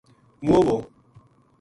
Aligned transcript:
موؤ 0.45 0.61
وو 0.67 0.77